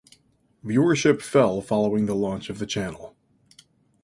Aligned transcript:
Viewership 0.65 1.21
fell 1.21 1.61
following 1.61 2.07
the 2.07 2.15
launch 2.15 2.49
of 2.49 2.57
the 2.57 2.65
channel. 2.65 3.15